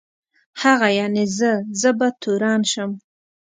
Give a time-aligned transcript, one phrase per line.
[0.61, 1.51] هغه یعني زه،
[1.81, 2.91] زه به تورن شم.